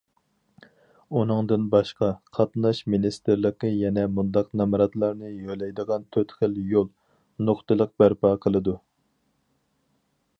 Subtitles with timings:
[1.17, 2.07] ئۇنىڭدىن باشقا،
[2.37, 6.89] قاتناش مىنىستىرلىقى يەنە مۇنداق نامراتلارنى يۆلەيدىغان تۆت خىل يول
[7.51, 8.75] نۇقتىلىق بەرپا قىلىدۇ.